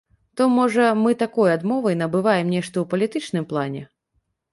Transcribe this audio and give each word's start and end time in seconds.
То, 0.39 0.43
можа, 0.53 0.85
мы 1.01 1.11
такой 1.23 1.53
адмовай 1.57 1.95
набываем 1.99 2.47
нешта 2.55 2.73
ў 2.79 2.85
палітычным 2.95 3.45
плане? 3.53 3.83